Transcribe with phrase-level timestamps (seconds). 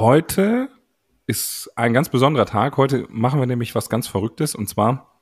[0.00, 0.68] heute
[1.26, 2.76] ist ein ganz besonderer Tag.
[2.76, 5.20] Heute machen wir nämlich was ganz Verrücktes und zwar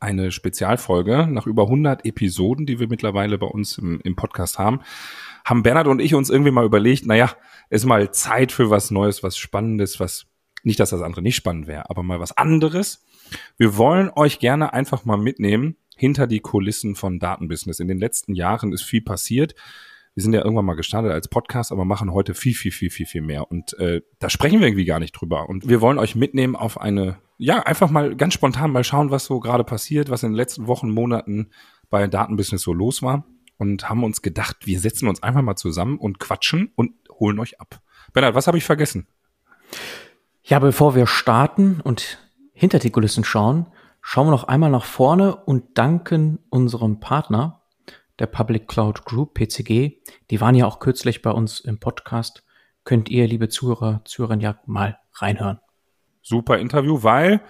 [0.00, 4.80] eine Spezialfolge nach über 100 Episoden, die wir mittlerweile bei uns im, im Podcast haben.
[5.44, 7.32] Haben Bernhard und ich uns irgendwie mal überlegt, naja,
[7.70, 10.26] ist mal Zeit für was Neues, was Spannendes, was
[10.62, 13.04] nicht, dass das andere nicht spannend wäre, aber mal was anderes.
[13.56, 17.80] Wir wollen euch gerne einfach mal mitnehmen hinter die Kulissen von Datenbusiness.
[17.80, 19.54] In den letzten Jahren ist viel passiert
[20.18, 23.06] wir sind ja irgendwann mal gestartet als Podcast, aber machen heute viel, viel, viel, viel,
[23.06, 23.48] viel mehr.
[23.52, 25.48] Und äh, da sprechen wir irgendwie gar nicht drüber.
[25.48, 29.26] Und wir wollen euch mitnehmen auf eine, ja, einfach mal ganz spontan mal schauen, was
[29.26, 31.50] so gerade passiert, was in den letzten Wochen, Monaten
[31.88, 33.26] bei Datenbusiness so los war.
[33.58, 37.60] Und haben uns gedacht, wir setzen uns einfach mal zusammen und quatschen und holen euch
[37.60, 37.80] ab.
[38.12, 39.06] Bernhard, was habe ich vergessen?
[40.42, 42.18] Ja, bevor wir starten und
[42.54, 43.66] hinter die Kulissen schauen,
[44.00, 47.57] schauen wir noch einmal nach vorne und danken unserem Partner,
[48.18, 49.98] der Public Cloud Group, PCG.
[50.30, 52.44] Die waren ja auch kürzlich bei uns im Podcast.
[52.84, 55.60] Könnt ihr, liebe Zuhörer, Zuhörerinnen, ja mal reinhören.
[56.22, 57.40] Super Interview, weil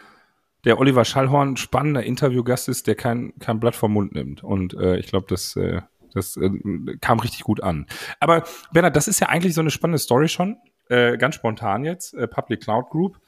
[0.64, 4.42] der Oliver Schallhorn spannender Interviewgast ist, der kein, kein Blatt vom Mund nimmt.
[4.42, 5.80] Und äh, ich glaube, das, äh,
[6.12, 6.50] das äh,
[7.00, 7.86] kam richtig gut an.
[8.20, 10.56] Aber Bernhard, das ist ja eigentlich so eine spannende Story schon.
[10.88, 13.20] Äh, ganz spontan jetzt, äh, Public Cloud Group.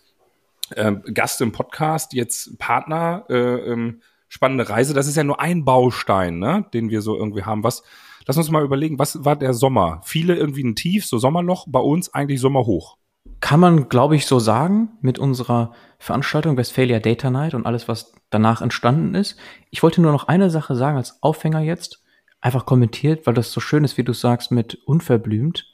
[0.71, 4.95] Äh, Gast im Podcast, jetzt Partner äh, ähm, spannende Reise.
[4.95, 7.65] Das ist ja nur ein Baustein, ne, den wir so irgendwie haben.
[7.65, 7.83] Was,
[8.27, 10.01] lass uns mal überlegen, was war der Sommer?
[10.05, 12.97] Viele irgendwie ein Tief, so Sommerloch, bei uns eigentlich Sommer hoch.
[13.41, 18.15] Kann man, glaube ich, so sagen, mit unserer Veranstaltung Westphalia Data Night und alles, was
[18.31, 19.37] danach entstanden ist.
[19.71, 22.03] Ich wollte nur noch eine Sache sagen als Aufhänger jetzt,
[22.41, 25.67] einfach kommentiert, weil das so schön ist, wie du sagst, mit unverblümt,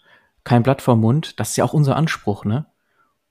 [0.44, 1.38] kein Blatt vor Mund.
[1.38, 2.66] Das ist ja auch unser Anspruch, ne?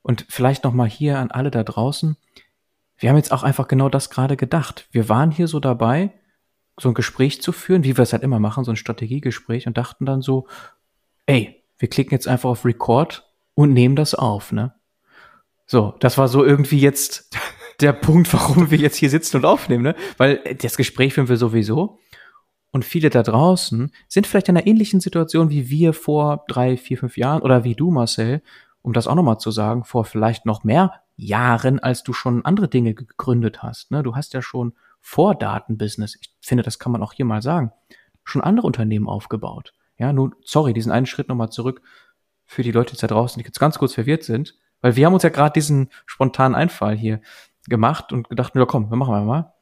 [0.04, 2.16] Und vielleicht noch mal hier an alle da draußen
[2.98, 4.88] wir haben jetzt auch einfach genau das gerade gedacht.
[4.92, 6.14] Wir waren hier so dabei,
[6.80, 9.78] so ein Gespräch zu führen, wie wir es halt immer machen, so ein Strategiegespräch und
[9.78, 10.48] dachten dann so,
[11.26, 14.74] ey, wir klicken jetzt einfach auf Record und nehmen das auf, ne?
[15.66, 17.36] So, das war so irgendwie jetzt
[17.82, 19.96] der Punkt, warum wir jetzt hier sitzen und aufnehmen, ne?
[20.18, 22.00] Weil das Gespräch führen wir sowieso.
[22.72, 26.98] Und viele da draußen sind vielleicht in einer ähnlichen Situation wie wir vor drei, vier,
[26.98, 28.42] fünf Jahren oder wie du, Marcel,
[28.82, 32.68] um das auch nochmal zu sagen, vor vielleicht noch mehr Jahren, als du schon andere
[32.68, 33.92] Dinge gegründet hast.
[33.92, 34.04] Ne?
[34.04, 37.72] Du hast ja schon vor Datenbusiness, ich finde, das kann man auch hier mal sagen,
[38.24, 39.74] schon andere Unternehmen aufgebaut.
[39.98, 41.82] Ja, nun, sorry, diesen einen Schritt nochmal zurück
[42.46, 45.24] für die Leute da draußen, die jetzt ganz kurz verwirrt sind, weil wir haben uns
[45.24, 47.22] ja gerade diesen spontanen Einfall hier
[47.68, 49.54] gemacht und gedacht, ja komm, wir machen wir mal.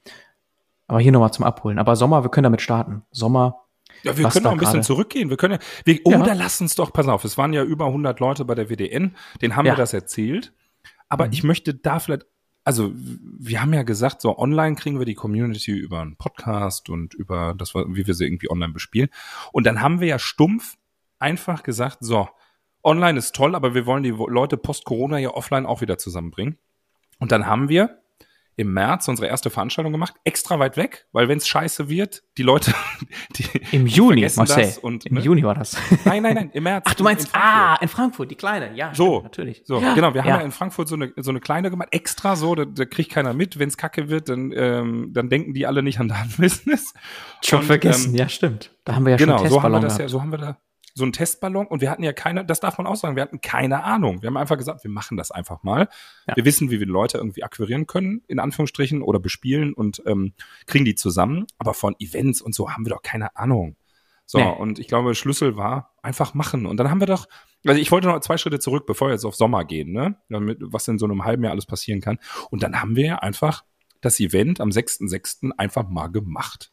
[0.87, 1.79] Aber hier nochmal zum Abholen.
[1.79, 3.03] Aber Sommer, wir können damit starten.
[3.11, 3.61] Sommer.
[4.03, 5.29] Ja, wir können auch ein bisschen zurückgehen.
[5.29, 6.33] Wir können ja, wir, oh, ja.
[6.33, 9.55] lass uns doch, pass auf, es waren ja über 100 Leute bei der WDN, denen
[9.55, 9.73] haben ja.
[9.73, 10.51] wir das erzählt.
[11.13, 11.33] Aber mhm.
[11.33, 12.25] ich möchte da vielleicht,
[12.63, 17.13] also wir haben ja gesagt, so online kriegen wir die Community über einen Podcast und
[17.13, 19.09] über das, wie wir sie irgendwie online bespielen.
[19.51, 20.75] Und dann haben wir ja stumpf
[21.19, 22.29] einfach gesagt, so,
[22.81, 26.57] online ist toll, aber wir wollen die Leute post-Corona ja offline auch wieder zusammenbringen.
[27.19, 28.01] Und dann haben wir
[28.55, 32.43] im März unsere erste Veranstaltung gemacht, extra weit weg, weil wenn es scheiße wird, die
[32.43, 32.73] Leute,
[33.35, 35.21] die im Juni, Marcel, und, im ne?
[35.21, 35.77] Juni war das.
[36.05, 36.83] Nein, nein, nein, im März.
[36.87, 39.63] Ach, du meinst, in ah, in Frankfurt, die kleine, ja, so, stimmt, natürlich.
[39.65, 40.31] So, ja, genau, wir ja.
[40.31, 43.11] haben ja in Frankfurt so eine so eine kleine gemacht, extra so, da, da kriegt
[43.11, 46.93] keiner mit, wenn es kacke wird, dann ähm, dann denken die alle nicht an Datenbusiness.
[47.43, 48.71] Schon und, vergessen, ähm, ja, stimmt.
[48.85, 50.01] Da haben wir ja genau, schon Testballon so haben wir das gehabt.
[50.01, 50.57] ja, so haben wir da
[50.93, 53.41] so ein Testballon und wir hatten ja keine, das darf man auch sagen, wir hatten
[53.41, 54.21] keine Ahnung.
[54.21, 55.89] Wir haben einfach gesagt, wir machen das einfach mal.
[56.27, 56.35] Ja.
[56.35, 60.33] Wir wissen, wie wir Leute irgendwie akquirieren können, in Anführungsstrichen, oder bespielen und ähm,
[60.67, 61.47] kriegen die zusammen.
[61.57, 63.75] Aber von Events und so haben wir doch keine Ahnung.
[64.25, 64.47] So, nee.
[64.47, 66.65] und ich glaube, Schlüssel war einfach machen.
[66.65, 67.27] Und dann haben wir doch,
[67.65, 70.17] also ich wollte noch zwei Schritte zurück, bevor wir jetzt auf Sommer gehen, ne?
[70.29, 72.19] Was in so einem halben Jahr alles passieren kann.
[72.49, 73.63] Und dann haben wir einfach
[74.01, 75.51] das Event am 6.6.
[75.57, 76.72] einfach mal gemacht.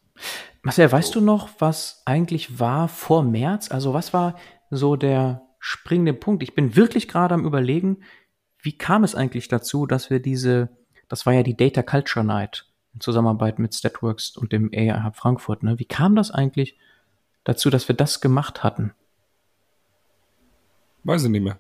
[0.62, 3.70] Marcel, weißt du noch, was eigentlich war vor März?
[3.70, 4.36] Also was war
[4.70, 6.42] so der springende Punkt?
[6.42, 7.98] Ich bin wirklich gerade am überlegen,
[8.62, 10.68] wie kam es eigentlich dazu, dass wir diese,
[11.08, 15.16] das war ja die Data Culture Night in Zusammenarbeit mit Statworks und dem AI Hub
[15.16, 15.78] Frankfurt, ne?
[15.78, 16.76] Wie kam das eigentlich
[17.44, 18.92] dazu, dass wir das gemacht hatten?
[21.04, 21.58] Weiß ich nicht mehr.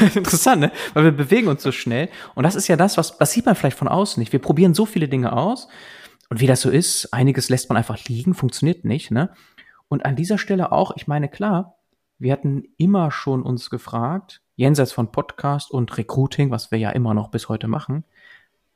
[0.14, 0.72] Interessant, ne?
[0.94, 2.08] Weil wir bewegen uns so schnell.
[2.34, 4.32] Und das ist ja das, was, das sieht man vielleicht von außen nicht.
[4.32, 5.68] Wir probieren so viele Dinge aus
[6.30, 9.30] und wie das so ist, einiges lässt man einfach liegen, funktioniert nicht, ne?
[9.88, 11.76] Und an dieser Stelle auch, ich meine, klar,
[12.18, 17.14] wir hatten immer schon uns gefragt, jenseits von Podcast und Recruiting, was wir ja immer
[17.14, 18.04] noch bis heute machen,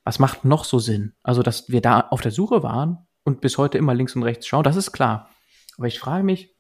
[0.03, 1.15] was macht noch so Sinn?
[1.23, 4.49] Also, dass wir da auf der Suche waren und bis heute immer links und rechts
[4.49, 5.31] schauen, das ist klar.
[5.79, 6.55] Aber ich frage mich,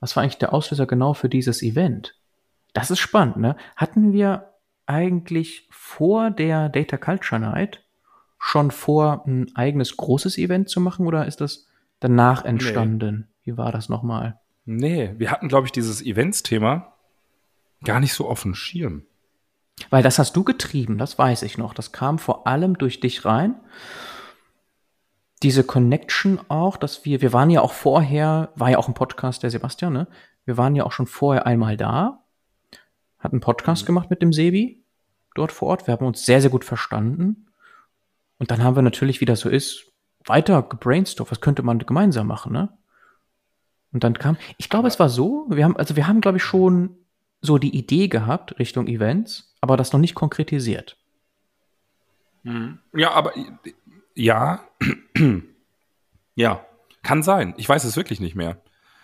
[0.00, 2.14] was war eigentlich der Auslöser genau für dieses Event?
[2.72, 3.56] Das ist spannend, ne?
[3.76, 4.54] Hatten wir
[4.86, 7.84] eigentlich vor der Data Culture Night
[8.38, 11.66] schon vor, ein eigenes großes Event zu machen oder ist das
[12.00, 13.28] danach entstanden?
[13.28, 13.52] Nee.
[13.52, 14.38] Wie war das nochmal?
[14.64, 16.94] Nee, wir hatten, glaube ich, dieses Events-Thema
[17.84, 19.02] gar nicht so auf dem Schirm.
[19.90, 21.72] Weil das hast du getrieben, das weiß ich noch.
[21.72, 23.54] Das kam vor allem durch dich rein.
[25.42, 29.42] Diese Connection auch, dass wir, wir waren ja auch vorher, war ja auch ein Podcast
[29.42, 30.08] der Sebastian, ne?
[30.44, 32.24] Wir waren ja auch schon vorher einmal da,
[33.18, 33.86] hatten einen Podcast mhm.
[33.86, 34.84] gemacht mit dem Sebi
[35.34, 35.86] dort vor Ort.
[35.86, 37.47] Wir haben uns sehr, sehr gut verstanden.
[38.38, 39.92] Und dann haben wir natürlich, wie das so ist,
[40.24, 41.30] weiter gebrainstormt.
[41.30, 42.70] Was könnte man gemeinsam machen, ne?
[43.92, 46.44] Und dann kam, ich glaube, es war so, wir haben, also wir haben, glaube ich,
[46.44, 46.96] schon
[47.40, 50.98] so die Idee gehabt Richtung Events, aber das noch nicht konkretisiert.
[52.42, 52.78] Mhm.
[52.92, 53.32] Ja, aber
[54.14, 54.60] ja,
[56.34, 56.66] ja,
[57.02, 57.54] kann sein.
[57.56, 58.60] Ich weiß es wirklich nicht mehr.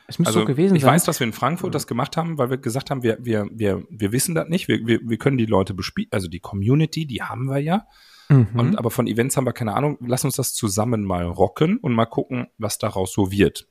[0.07, 0.91] Es müsste also, so gewesen ich sein.
[0.91, 3.49] Ich weiß, dass wir in Frankfurt das gemacht haben, weil wir gesagt haben, wir, wir,
[3.51, 4.69] wir, wir wissen das nicht.
[4.69, 7.87] Wir, wir, wir können die Leute bespielen, also die Community, die haben wir ja.
[8.29, 8.49] Mhm.
[8.57, 9.99] Und, aber von Events haben wir keine Ahnung.
[10.07, 13.67] Lass uns das zusammen mal rocken und mal gucken, was daraus so wird.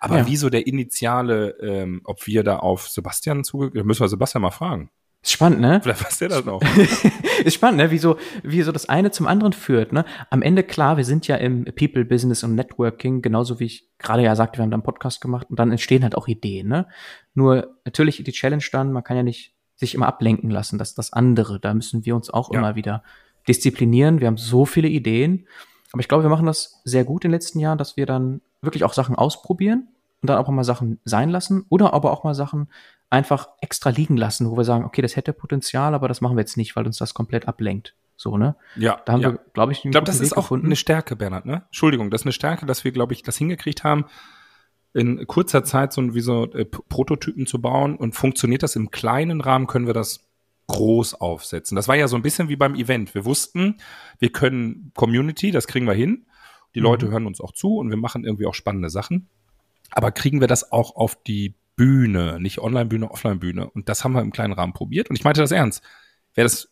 [0.00, 0.26] Aber ja.
[0.26, 4.90] wieso der initiale, ähm, ob wir da auf Sebastian zuge, müssen wir Sebastian mal fragen.
[5.22, 5.80] Ist spannend, ne?
[5.82, 6.62] Vielleicht weiß der das noch.
[7.44, 7.90] ist spannend, ne?
[7.90, 10.04] Wie so, wie so das eine zum anderen führt, ne?
[10.30, 14.22] Am Ende, klar, wir sind ja im People Business und Networking, genauso wie ich gerade
[14.22, 16.86] ja sagte, wir haben da einen Podcast gemacht und dann entstehen halt auch Ideen, ne?
[17.34, 21.12] Nur natürlich die Challenge dann, man kann ja nicht sich immer ablenken lassen, das das
[21.12, 21.58] andere.
[21.58, 22.58] Da müssen wir uns auch ja.
[22.58, 23.02] immer wieder
[23.48, 24.20] disziplinieren.
[24.20, 25.46] Wir haben so viele Ideen.
[25.92, 28.42] Aber ich glaube, wir machen das sehr gut in den letzten Jahren, dass wir dann
[28.60, 29.88] wirklich auch Sachen ausprobieren
[30.20, 32.68] und dann auch mal Sachen sein lassen oder aber auch mal Sachen
[33.10, 36.42] einfach extra liegen lassen, wo wir sagen, okay, das hätte Potenzial, aber das machen wir
[36.42, 37.94] jetzt nicht, weil uns das komplett ablenkt.
[38.16, 38.56] So, ne?
[38.76, 39.00] Ja.
[39.06, 39.32] Da haben ja.
[39.32, 40.66] wir, glaube ich, Ich glaube, das Weg ist auch gefunden.
[40.66, 41.62] eine Stärke, Bernhard, ne?
[41.66, 44.06] Entschuldigung, das ist eine Stärke, dass wir, glaube ich, das hingekriegt haben,
[44.92, 49.40] in kurzer Zeit so wie so äh, Prototypen zu bauen und funktioniert das im kleinen
[49.40, 50.27] Rahmen, können wir das
[50.68, 51.76] groß aufsetzen.
[51.76, 53.14] Das war ja so ein bisschen wie beim Event.
[53.14, 53.78] Wir wussten,
[54.18, 56.26] wir können Community, das kriegen wir hin.
[56.74, 56.84] Die mhm.
[56.84, 59.28] Leute hören uns auch zu und wir machen irgendwie auch spannende Sachen.
[59.90, 63.70] Aber kriegen wir das auch auf die Bühne, nicht Online-Bühne, Offline-Bühne?
[63.70, 65.10] Und das haben wir im kleinen Rahmen probiert.
[65.10, 65.82] Und ich meinte das ernst.
[66.34, 66.70] Wäre das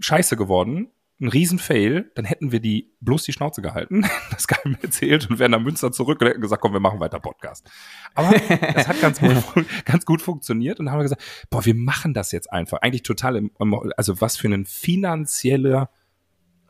[0.00, 0.90] scheiße geworden,
[1.22, 5.52] ein Riesen-Fail, dann hätten wir die bloß die Schnauze gehalten, das keinem erzählt und wären
[5.52, 7.70] nach Münster zurück und hätten gesagt, komm, wir machen weiter Podcast.
[8.14, 8.32] Aber
[8.74, 9.20] das hat ganz
[9.54, 12.78] gut, ganz gut funktioniert und haben wir gesagt, boah, wir machen das jetzt einfach.
[12.82, 13.50] Eigentlich total, im,
[13.96, 15.90] also was für ein finanzieller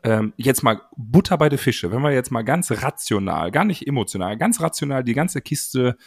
[0.03, 3.87] ähm, jetzt mal Butter bei der Fische, wenn wir jetzt mal ganz rational, gar nicht
[3.87, 5.97] emotional, ganz rational die ganze Kiste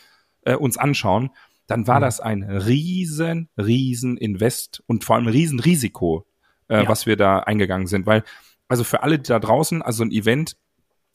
[0.43, 1.31] äh, uns anschauen,
[1.67, 2.03] dann war mhm.
[2.03, 6.27] das ein riesen, riesen Invest und vor allem ein riesen Risiko,
[6.69, 6.89] äh, ja.
[6.89, 8.07] was wir da eingegangen sind.
[8.07, 8.25] Weil,
[8.69, 10.57] also für alle da draußen, also ein Event,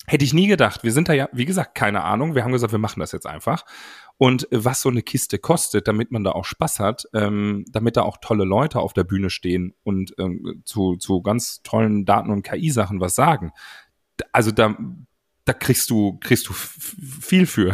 [0.08, 0.84] hätte ich nie gedacht.
[0.84, 2.36] Wir sind da ja, wie gesagt, keine Ahnung.
[2.36, 3.66] Wir haben gesagt, wir machen das jetzt einfach.
[4.18, 8.04] Und was so eine Kiste kostet, damit man da auch Spaß hat, ähm, damit da
[8.04, 12.44] auch tolle Leute auf der Bühne stehen und ähm, zu, zu ganz tollen Daten- und
[12.44, 13.52] KI-Sachen was sagen.
[14.32, 14.76] Also da,
[15.52, 17.74] da kriegst du, kriegst du viel für.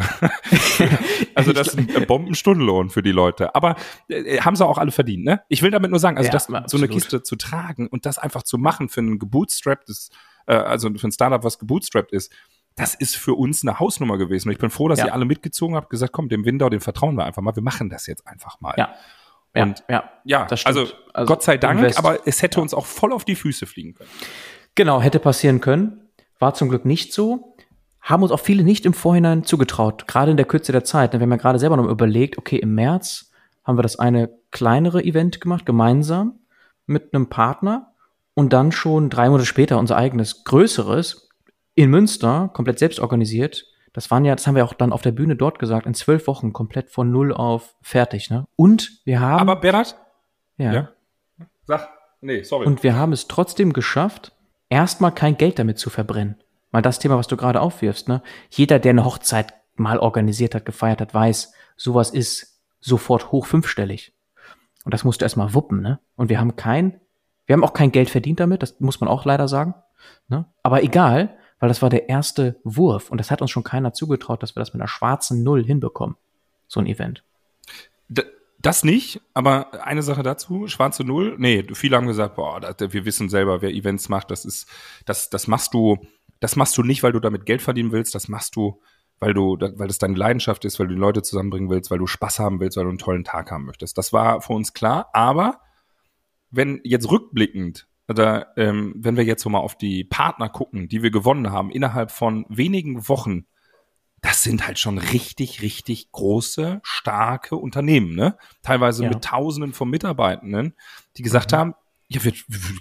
[1.36, 3.54] also das ist ein Bombenstundenlohn für die Leute.
[3.54, 3.76] Aber
[4.10, 5.44] äh, haben sie auch alle verdient, ne?
[5.48, 8.18] Ich will damit nur sagen, also ja, das, so eine Kiste zu tragen und das
[8.18, 10.10] einfach zu machen für ein gebootstrapptes,
[10.48, 12.34] äh, also für ein Startup, was gebootstrapped ist,
[12.76, 14.50] das ist für uns eine Hausnummer gewesen.
[14.50, 15.08] Und ich bin froh, dass ja.
[15.08, 17.56] ihr alle mitgezogen habt, gesagt, komm, dem Window, dem vertrauen wir einfach mal.
[17.56, 18.74] Wir machen das jetzt einfach mal.
[18.78, 18.96] Ja.
[19.54, 22.00] Und ja, ja, ja also, also, Gott sei Dank, Invest.
[22.00, 22.64] aber es hätte ja.
[22.64, 24.10] uns auch voll auf die Füße fliegen können.
[24.76, 26.10] Genau, hätte passieren können.
[26.40, 27.57] War zum Glück nicht so
[28.08, 31.12] haben uns auch viele nicht im Vorhinein zugetraut, gerade in der Kürze der Zeit.
[31.12, 33.32] Wir haben ja gerade selber noch überlegt, okay, im März
[33.66, 36.40] haben wir das eine kleinere Event gemacht, gemeinsam
[36.86, 37.92] mit einem Partner
[38.34, 41.30] und dann schon drei Monate später unser eigenes größeres
[41.76, 43.66] in Münster, komplett selbst organisiert.
[43.92, 46.28] Das waren ja, das haben wir auch dann auf der Bühne dort gesagt, in zwölf
[46.28, 48.48] Wochen komplett von null auf fertig, ne?
[48.56, 49.42] Und wir haben.
[49.42, 49.98] Aber Bernhard?
[50.58, 50.74] Ja.
[50.74, 50.90] ja.
[51.66, 51.90] Sag,
[52.22, 52.68] nee, sorry.
[52.68, 54.32] Und wir haben es trotzdem geschafft,
[54.70, 56.38] erstmal kein Geld damit zu verbrennen
[56.72, 58.22] mal das Thema, was du gerade aufwirfst, ne?
[58.50, 64.14] Jeder, der eine Hochzeit mal organisiert hat, gefeiert hat, weiß, sowas ist sofort hoch fünfstellig.
[64.84, 66.00] Und das musst du erstmal wuppen, ne?
[66.16, 67.00] Und wir haben kein,
[67.46, 69.74] wir haben auch kein Geld verdient damit, das muss man auch leider sagen.
[70.28, 70.46] Ne?
[70.64, 74.44] Aber egal, weil das war der erste Wurf und das hat uns schon keiner zugetraut,
[74.44, 76.18] dass wir das mit einer schwarzen Null hinbekommen.
[76.68, 77.24] So ein Event.
[78.60, 83.30] Das nicht, aber eine Sache dazu, schwarze Null, nee, viele haben gesagt, boah, wir wissen
[83.30, 84.68] selber, wer Events macht, das ist,
[85.06, 85.98] das, das machst du,
[86.40, 88.82] das machst du nicht, weil du damit Geld verdienen willst, das machst du,
[89.20, 92.08] weil du, weil das deine Leidenschaft ist, weil du die Leute zusammenbringen willst, weil du
[92.08, 93.98] Spaß haben willst, weil du einen tollen Tag haben möchtest.
[93.98, 95.62] Das war für uns klar, aber
[96.52, 101.04] wenn jetzt rückblickend, oder ähm, wenn wir jetzt so mal auf die Partner gucken, die
[101.04, 103.46] wir gewonnen haben, innerhalb von wenigen Wochen,
[104.22, 108.38] das sind halt schon richtig, richtig große, starke Unternehmen, ne?
[108.64, 109.10] Teilweise ja.
[109.10, 110.74] mit Tausenden von Mitarbeitenden,
[111.18, 111.58] die gesagt mhm.
[111.58, 111.74] haben,
[112.08, 112.34] ja, wir,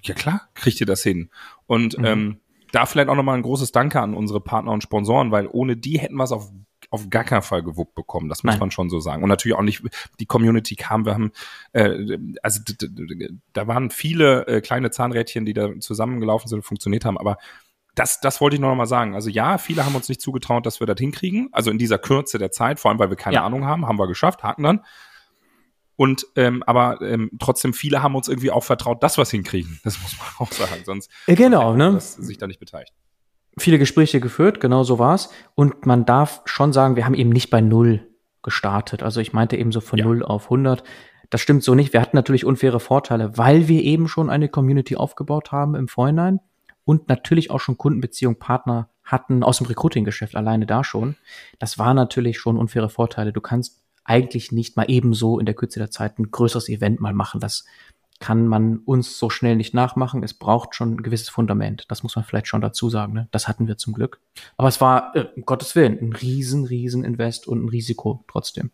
[0.02, 1.30] ja klar, kriegt ihr das hin.
[1.66, 2.04] Und mhm.
[2.04, 2.40] ähm,
[2.76, 5.98] da vielleicht auch nochmal ein großes Danke an unsere Partner und Sponsoren, weil ohne die
[5.98, 6.50] hätten wir es auf
[6.90, 8.28] auf gar keinen Fall gewuppt bekommen.
[8.28, 8.60] Das muss Nein.
[8.60, 9.24] man schon so sagen.
[9.24, 9.82] Und natürlich auch nicht,
[10.20, 11.32] die Community kam, wir haben,
[11.72, 12.60] äh, also
[13.52, 17.38] da waren viele äh, kleine Zahnrädchen, die da zusammengelaufen sind und funktioniert haben, aber
[17.96, 19.14] das, das wollte ich noch mal sagen.
[19.16, 21.48] Also ja, viele haben uns nicht zugetraut, dass wir das hinkriegen.
[21.50, 23.44] Also in dieser Kürze der Zeit, vor allem weil wir keine Ja.
[23.44, 24.84] Ahnung haben, haben wir geschafft, haken dann.
[25.96, 29.80] Und ähm, aber ähm, trotzdem viele haben uns irgendwie auch vertraut, dass wir es hinkriegen.
[29.82, 32.00] Das muss man auch sagen, sonst genau, wir ne?
[32.00, 32.92] sich da nicht beteiligt.
[33.58, 35.30] viele Gespräche geführt, genau so war's.
[35.54, 38.06] Und man darf schon sagen, wir haben eben nicht bei Null
[38.42, 39.02] gestartet.
[39.02, 40.04] Also ich meinte eben so von Ja.
[40.04, 40.84] Null auf 100.
[41.30, 41.92] Das stimmt so nicht.
[41.92, 46.40] Wir hatten natürlich unfaire Vorteile, weil wir eben schon eine Community aufgebaut haben im Vorhinein
[46.84, 51.16] und natürlich auch schon Kundenbeziehung, Partner hatten aus dem Recruiting-Geschäft alleine da schon.
[51.58, 53.32] Das war natürlich schon unfaire Vorteile.
[53.32, 57.12] Du kannst eigentlich nicht mal ebenso in der Kürze der Zeit ein größeres Event mal
[57.12, 57.40] machen.
[57.40, 57.64] Das
[58.18, 60.22] kann man uns so schnell nicht nachmachen.
[60.22, 61.84] Es braucht schon ein gewisses Fundament.
[61.88, 63.12] Das muss man vielleicht schon dazu sagen.
[63.12, 63.28] Ne?
[63.30, 64.20] Das hatten wir zum Glück.
[64.56, 68.70] Aber es war, äh, um Gottes Willen, ein riesen, riesen Invest und ein Risiko trotzdem.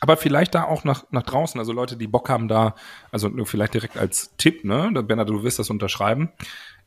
[0.00, 2.74] Aber vielleicht da auch nach, nach draußen, also Leute, die Bock haben da,
[3.10, 6.30] also nur vielleicht direkt als Tipp, ne, Bernhard, du wirst das unterschreiben.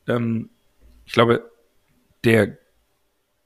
[0.07, 0.49] Ähm,
[1.05, 1.49] ich glaube,
[2.23, 2.57] der,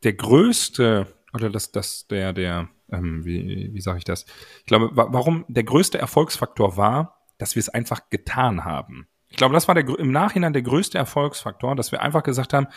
[0.03, 4.25] der größte, oder das, das, der, der, ähm, wie, wie sage ich das?
[4.59, 9.07] Ich glaube, wa warum der größte Erfolgsfaktor war, dass wir es einfach getan haben.
[9.29, 12.67] Ich glaube, das war der, im Nachhinein der größte Erfolgsfaktor, dass wir einfach gesagt haben,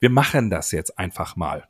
[0.00, 1.68] wir machen das jetzt einfach mal.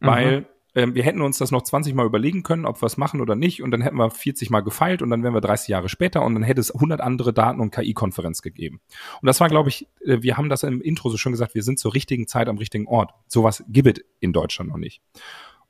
[0.00, 3.20] Weil ähm, wir hätten uns das noch 20 Mal überlegen können, ob wir es machen
[3.20, 5.88] oder nicht, und dann hätten wir 40 Mal gefeilt und dann wären wir 30 Jahre
[5.88, 8.80] später und dann hätte es 100 andere Daten- und KI-Konferenz gegeben.
[9.22, 11.62] Und das war, glaube ich, äh, wir haben das im Intro so schon gesagt, wir
[11.62, 13.14] sind zur richtigen Zeit am richtigen Ort.
[13.26, 15.00] Sowas gibt es in Deutschland noch nicht.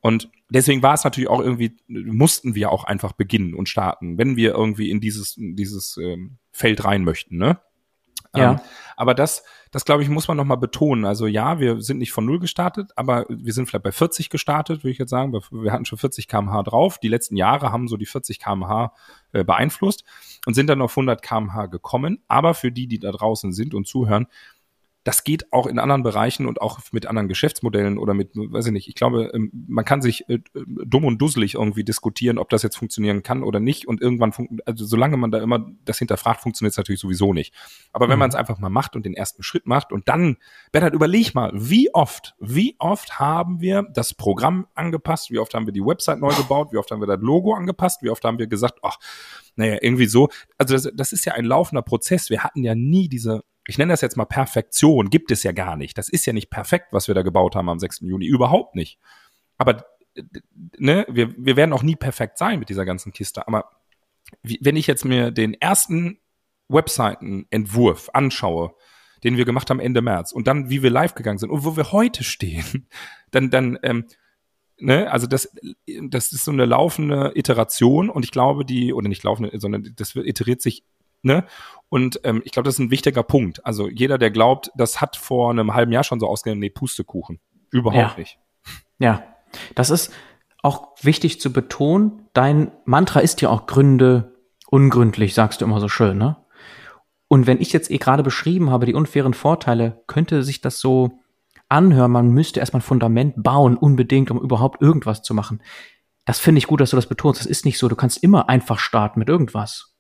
[0.07, 4.37] Und deswegen war es natürlich auch irgendwie, mussten wir auch einfach beginnen und starten, wenn
[4.37, 7.59] wir irgendwie in dieses, in dieses ähm, Feld rein möchten, ne?
[8.35, 8.53] Ja.
[8.53, 8.61] Ähm,
[8.97, 11.07] aber das, das glaube ich, muss man nochmal betonen.
[11.07, 14.83] Also ja, wir sind nicht von null gestartet, aber wir sind vielleicht bei 40 gestartet,
[14.85, 15.33] würde ich jetzt sagen.
[15.33, 16.99] Wir- Wir hatten schon 40 kmh drauf.
[16.99, 18.93] Die letzten Jahre haben so die 40 kmh
[19.33, 20.05] äh, beeinflusst
[20.45, 22.19] und sind dann auf 100 kmh gekommen.
[22.29, 24.27] Aber für die, die da draußen sind und zuhören,
[25.07, 28.73] das geht auch in anderen Bereichen und auch mit anderen Geschäftsmodellen oder mit, weiß ich
[28.73, 32.65] nicht, ich glaube, ähm, man kann sich äh, dumm und dusselig irgendwie diskutieren, ob das
[32.65, 33.87] jetzt funktionieren kann oder nicht.
[33.87, 34.33] Und irgendwann,
[34.65, 37.55] also solange man da immer das hinterfragt, funktioniert es natürlich sowieso nicht.
[37.93, 38.19] Aber wenn Mhm.
[38.19, 40.39] man es einfach mal macht und den ersten Schritt macht und dann,
[40.73, 45.67] Bernhard, überleg mal, wie oft, wie oft haben wir das Programm angepasst, wie oft haben
[45.67, 48.41] wir die Website neu gebaut, wie oft haben wir das Logo angepasst, wie oft haben
[48.41, 48.99] wir gesagt, ach,
[49.55, 50.31] naja, irgendwie so.
[50.59, 52.29] Also das, das ist ja ein laufender Prozess.
[52.29, 55.77] Wir hatten ja nie diese, ich nenne das jetzt mal Perfektion, gibt es ja gar
[55.77, 55.99] nicht.
[55.99, 58.01] Das ist ja nicht perfekt, was wir da gebaut haben am 6.
[58.01, 58.27] Juni.
[58.27, 58.99] Überhaupt nicht.
[59.59, 59.85] Aber
[60.79, 63.47] ne, wir, wir werden auch nie perfekt sein mit dieser ganzen Kiste.
[63.47, 63.71] Aber
[64.43, 66.19] wenn ich jetzt mir den ersten
[66.69, 68.75] Webseitenentwurf anschaue,
[69.25, 71.77] den wir gemacht haben Ende März und dann, wie wir live gegangen sind und wo
[71.77, 72.87] wir heute stehen,
[73.31, 74.07] dann, dann, ähm,
[74.79, 75.53] ne, also das,
[76.09, 80.15] das ist so eine laufende Iteration und ich glaube, die, oder nicht laufende, sondern das
[80.15, 80.85] iteriert sich,
[81.23, 81.45] ne?
[81.89, 83.65] Und ähm, ich glaube, das ist ein wichtiger Punkt.
[83.65, 87.39] Also jeder, der glaubt, das hat vor einem halben Jahr schon so ausgegangen, nee, Pustekuchen.
[87.71, 88.15] Überhaupt Ja.
[88.19, 88.39] nicht.
[88.99, 89.23] Ja,
[89.75, 90.13] das ist
[90.63, 92.29] auch wichtig zu betonen.
[92.33, 94.35] Dein Mantra ist ja auch Gründe
[94.69, 96.37] ungründlich, sagst du immer so schön, ne?
[97.29, 101.21] Und wenn ich jetzt eh gerade beschrieben habe, die unfairen Vorteile, könnte sich das so
[101.69, 105.61] anhören, man müsste erstmal ein Fundament bauen, unbedingt, um überhaupt irgendwas zu machen.
[106.25, 107.41] Das finde ich gut, dass du das betonst.
[107.41, 107.89] Das ist nicht so.
[107.89, 109.96] Du kannst immer einfach starten mit irgendwas.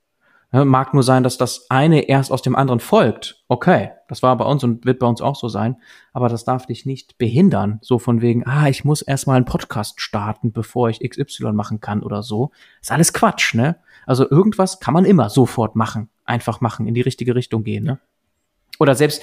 [0.56, 3.44] Ja, mag nur sein, dass das eine erst aus dem anderen folgt.
[3.46, 5.76] Okay, das war bei uns und wird bei uns auch so sein.
[6.14, 7.78] Aber das darf dich nicht behindern.
[7.82, 12.02] So von wegen, ah, ich muss erstmal einen Podcast starten, bevor ich XY machen kann
[12.02, 12.52] oder so.
[12.80, 13.76] Ist alles Quatsch, ne?
[14.06, 16.08] Also irgendwas kann man immer sofort machen.
[16.24, 17.98] Einfach machen, in die richtige Richtung gehen, ne?
[18.78, 19.22] Oder selbst,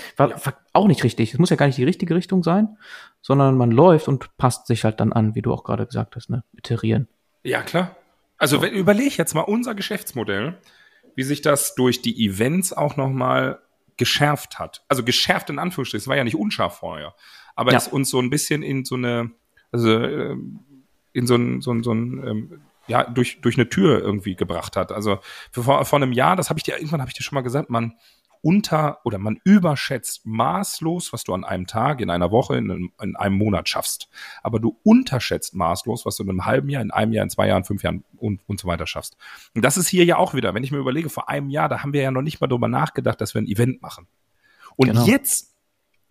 [0.72, 1.34] auch nicht richtig.
[1.34, 2.78] Es muss ja gar nicht die richtige Richtung sein,
[3.24, 6.30] sondern man läuft und passt sich halt dann an, wie du auch gerade gesagt hast,
[6.30, 6.44] ne?
[6.56, 7.08] Iterieren.
[7.42, 7.96] Ja, klar.
[8.38, 10.60] Also wenn, überleg jetzt mal unser Geschäftsmodell,
[11.16, 13.60] wie sich das durch die Events auch nochmal
[13.98, 14.84] geschärft hat.
[14.88, 17.16] Also geschärft in Anführungsstrichen, es war ja nicht unscharf vorher,
[17.56, 17.78] aber Ja.
[17.78, 19.32] es uns so ein bisschen in so eine,
[19.72, 20.60] also ähm,
[21.14, 24.76] in so ein, so ein, so ein ähm, ja, durch, durch eine Tür irgendwie gebracht
[24.76, 24.92] hat.
[24.92, 25.20] Also
[25.52, 27.70] vor, vor einem Jahr, das habe ich dir, irgendwann habe ich dir schon mal gesagt,
[27.70, 27.94] man
[28.44, 32.92] unter oder man überschätzt maßlos, was du an einem Tag, in einer Woche, in einem,
[33.02, 34.10] in einem Monat schaffst.
[34.44, 37.48] Aber du unterschätzt maßlos, was du in einem halben Jahr, in einem Jahr, in zwei
[37.48, 39.16] Jahren, fünf Jahren und, und so weiter schaffst.
[39.56, 41.84] Und das ist hier ja auch wieder, wenn ich mir überlege, vor einem Jahr, da
[41.84, 44.08] haben wir ja noch nicht mal drüber nachgedacht, dass wir ein Event machen.
[44.76, 45.06] Und Genau.
[45.06, 45.56] jetzt,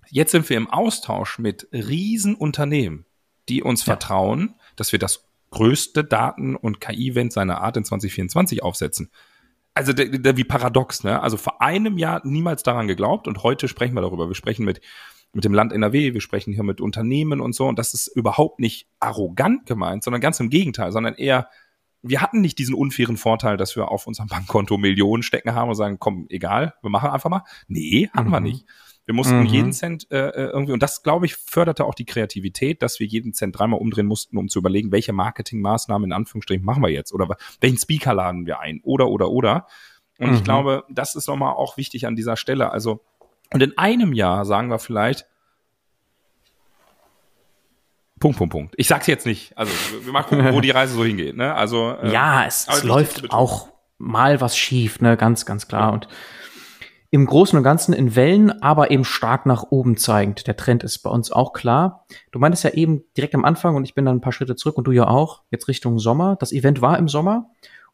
[0.08, 3.04] jetzt sind wir im Austausch mit Riesenunternehmen,
[3.48, 3.92] die uns Ja.
[3.92, 9.10] vertrauen, dass wir das größte Daten- und KI-Event seiner Art in 2024 aufsetzen.
[9.74, 11.22] Also der, der, wie paradox, ne?
[11.22, 14.28] Also vor einem Jahr niemals daran geglaubt und heute sprechen wir darüber.
[14.28, 14.80] Wir sprechen mit
[15.32, 17.66] mit dem Land NRW, wir sprechen hier mit Unternehmen und so.
[17.66, 21.48] Und das ist überhaupt nicht arrogant gemeint, sondern ganz im Gegenteil, sondern eher,
[22.02, 25.74] wir hatten nicht diesen unfairen Vorteil, dass wir auf unserem Bankkonto Millionen stecken haben und
[25.74, 27.44] sagen, komm, egal, wir machen einfach mal.
[27.66, 28.32] Nee, hatten mhm.
[28.32, 28.66] wir nicht.
[29.04, 29.46] Wir mussten mhm.
[29.46, 33.06] jeden Cent äh, äh, irgendwie, und das, glaube ich, förderte auch die Kreativität, dass wir
[33.06, 37.12] jeden Cent dreimal umdrehen mussten, um zu überlegen, welche Marketingmaßnahmen in Anführungsstrichen machen wir jetzt
[37.12, 39.66] oder welchen Speaker laden wir ein oder, oder, oder.
[40.18, 40.34] Und mhm.
[40.36, 42.70] ich glaube, das ist nochmal auch wichtig an dieser Stelle.
[42.70, 43.02] Also,
[43.52, 45.26] und in einem Jahr sagen wir vielleicht,
[48.20, 48.74] Punkt, Punkt, Punkt.
[48.76, 49.58] Ich sag's jetzt nicht.
[49.58, 49.72] Also,
[50.04, 51.36] wir mal gucken, wo die Reise so hingeht.
[51.36, 51.52] Ne?
[51.52, 53.68] Also, ähm, ja, es, es läuft auch
[53.98, 55.16] mal was schief, ne?
[55.16, 55.88] Ganz, ganz klar.
[55.88, 55.88] Ja.
[55.88, 56.06] Und
[57.12, 60.46] im Großen und Ganzen in Wellen, aber eben stark nach oben zeigend.
[60.46, 62.06] Der Trend ist bei uns auch klar.
[62.30, 64.78] Du meintest ja eben direkt am Anfang und ich bin dann ein paar Schritte zurück
[64.78, 66.36] und du ja auch, jetzt Richtung Sommer.
[66.40, 67.50] Das Event war im Sommer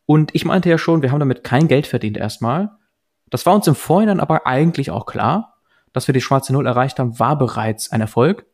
[0.07, 2.71] und ich meinte ja schon, wir haben damit kein Geld verdient erstmal.
[3.29, 5.57] Das war uns im Vorhinein aber eigentlich auch klar.
[5.93, 8.47] Dass wir die schwarze Null erreicht haben, war bereits ein Erfolg.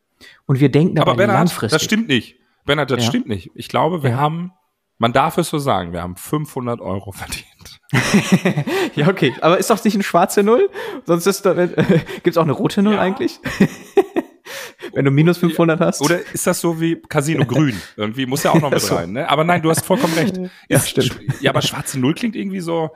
[0.47, 1.75] Und wir denken aber Bernhard, langfristig.
[1.75, 2.39] Das stimmt nicht.
[2.65, 3.09] Bernhard, das ja.
[3.09, 3.51] stimmt nicht.
[3.53, 4.17] Ich glaube, wir ja.
[4.17, 4.51] haben,
[4.97, 7.45] man darf es so sagen, wir haben 500 Euro verdient.
[8.95, 9.33] ja, okay.
[9.41, 10.69] Aber ist doch nicht eine schwarze Null?
[11.05, 11.69] Sonst ist da, äh,
[12.23, 13.01] gibt's auch eine rote Null ja.
[13.01, 13.39] eigentlich?
[14.93, 16.01] Wenn du minus 500 hast.
[16.01, 17.79] Oder ist das so wie Casino Grün?
[17.97, 19.29] Irgendwie muss ja auch noch mit rein, ne?
[19.29, 20.39] Aber nein, du hast vollkommen recht.
[20.69, 21.19] ja, stimmt.
[21.41, 22.91] Ja, aber schwarze Null klingt irgendwie so,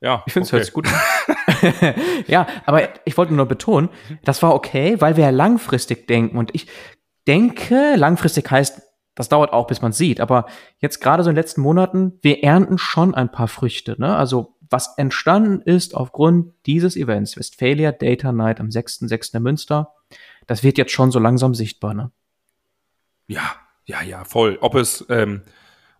[0.00, 0.22] ja.
[0.26, 0.56] Ich finde es okay.
[0.56, 1.94] hört sich gut an.
[2.26, 3.90] ja, aber ich wollte nur betonen,
[4.24, 6.38] das war okay, weil wir ja langfristig denken.
[6.38, 6.66] Und ich
[7.26, 8.82] denke, langfristig heißt,
[9.14, 10.20] das dauert auch, bis man sieht.
[10.20, 10.46] Aber
[10.78, 13.96] jetzt gerade so in den letzten Monaten, wir ernten schon ein paar Früchte.
[13.98, 14.14] Ne?
[14.14, 19.36] Also was entstanden ist aufgrund dieses Events, Westphalia Data Night am 6.6.
[19.36, 19.92] in Münster,
[20.46, 21.94] das wird jetzt schon so langsam sichtbar.
[21.94, 22.10] Ne?
[23.26, 23.54] Ja,
[23.84, 24.58] ja, ja, voll.
[24.60, 25.42] Ob es, ähm,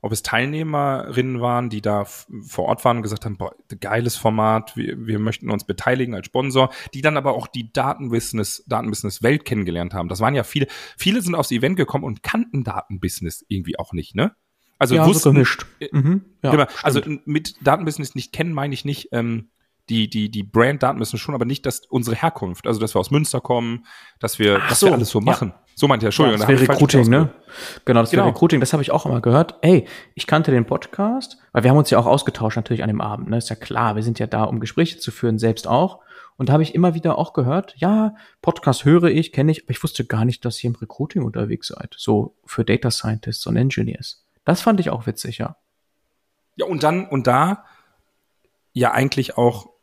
[0.04, 4.76] ob es Teilnehmerinnen waren, die da vor Ort waren und gesagt haben, boah, geiles Format,
[4.76, 9.46] wir, wir möchten uns beteiligen als Sponsor, die dann aber auch die Datenbusiness, Datenbusiness Welt
[9.46, 10.11] kennengelernt haben.
[10.11, 10.66] Das waren ja viele,
[10.99, 14.37] viele sind aufs Event gekommen und kannten Datenbusiness irgendwie auch nicht, ne?
[14.78, 15.64] Also ja, wussten, so gemischt.
[15.80, 19.49] Äh, mhm, ja, genau, also mit Datenbusiness nicht kennen meine ich nicht, ähm,
[19.88, 23.11] die, die, die Brand-Daten müssen schon, aber nicht, dass unsere Herkunft, also dass wir aus
[23.11, 23.85] Münster kommen,
[24.19, 25.49] dass wir, Ach dass so, wir alles so machen.
[25.49, 25.61] Ja.
[25.76, 26.41] So meint er, Entschuldigung.
[26.41, 27.30] Ja, das wäre Recruiting, ne?
[27.85, 28.23] Genau, das genau.
[28.23, 29.56] wäre Recruiting, das habe ich auch immer gehört.
[29.61, 33.00] Ey, ich kannte den Podcast, weil wir haben uns ja auch ausgetauscht natürlich an dem
[33.00, 33.39] Abend, ne?
[33.39, 36.00] Ist ja klar, wir sind ja da, um Gespräche zu führen, selbst auch.
[36.37, 39.71] Und da habe ich immer wieder auch gehört, ja, Podcast höre ich, kenne ich, aber
[39.71, 41.95] ich wusste gar nicht, dass ihr im Recruiting unterwegs seid.
[41.97, 44.25] So für Data Scientists und Engineers.
[44.45, 45.56] Das fand ich auch witzig, ja.
[46.56, 47.65] Ja, und dann, und da
[48.73, 49.74] ja eigentlich auch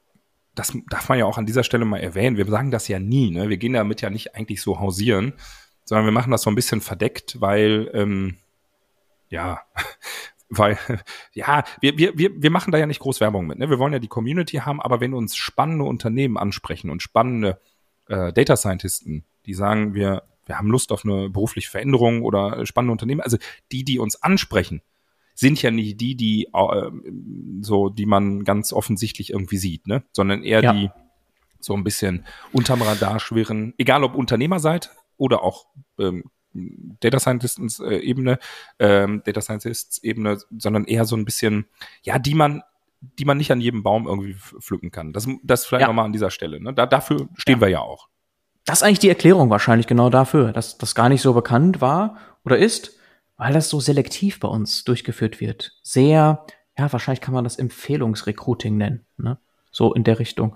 [0.56, 2.38] das darf man ja auch an dieser Stelle mal erwähnen.
[2.38, 3.50] Wir sagen das ja nie, ne?
[3.50, 5.34] Wir gehen damit ja nicht eigentlich so hausieren,
[5.86, 8.38] sondern wir machen das so ein bisschen verdeckt, weil, ähm,
[9.30, 9.62] ja,
[10.50, 10.78] weil,
[11.34, 13.60] ja, wir, wir, wir, machen da ja nicht groß Werbung mit.
[13.60, 13.70] Ne?
[13.70, 17.62] Wir wollen ja die Community haben, aber wenn uns spannende Unternehmen ansprechen und spannende
[18.08, 22.92] äh, Data Scientisten, die sagen, wir, wir haben Lust auf eine berufliche Veränderung oder spannende
[22.92, 23.38] Unternehmen, also
[23.72, 24.82] die, die uns ansprechen,
[25.36, 26.92] sind ja nicht die, die äh,
[27.62, 30.04] so, die man ganz offensichtlich irgendwie sieht, ne?
[30.12, 30.74] Sondern eher ja.
[30.74, 30.90] die
[31.60, 35.68] so ein bisschen unterm Radar schwirren, egal ob Unternehmer seid oder auch
[36.00, 38.40] ähm, Data Scientists äh, Ebene,
[38.80, 41.66] ähm, Data Scientists Ebene, sondern eher so ein bisschen,
[42.04, 42.64] ja, die man,
[43.00, 45.14] die man nicht an jedem Baum irgendwie pflücken kann.
[45.14, 45.88] Das, das vielleicht ja.
[45.88, 46.62] nochmal an dieser Stelle.
[46.62, 46.74] Ne?
[46.74, 47.62] Da, dafür stehen ja.
[47.62, 48.10] wir ja auch.
[48.66, 52.18] Das ist eigentlich die Erklärung wahrscheinlich genau dafür, dass das gar nicht so bekannt war
[52.46, 52.98] oder ist
[53.42, 55.72] weil das so selektiv bei uns durchgeführt wird.
[55.82, 56.46] Sehr,
[56.78, 59.40] ja, wahrscheinlich kann man das Empfehlungsrecruiting nennen, ne?
[59.72, 60.56] So in der Richtung.